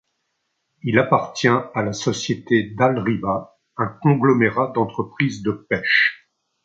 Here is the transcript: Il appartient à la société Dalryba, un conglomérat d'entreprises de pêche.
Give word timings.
Il 0.81 0.97
appartient 0.97 1.47
à 1.47 1.83
la 1.83 1.93
société 1.93 2.71
Dalryba, 2.73 3.55
un 3.77 3.85
conglomérat 4.01 4.71
d'entreprises 4.73 5.43
de 5.43 5.51
pêche. 5.51 6.27